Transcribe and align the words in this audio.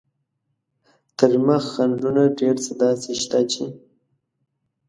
تر 1.17 1.31
مخ 1.45 1.63
خنډونه 1.73 2.23
ډېر 2.39 2.55
څه 2.65 2.71
داسې 2.83 3.11
شته 3.21 3.39
چې. 3.51 3.65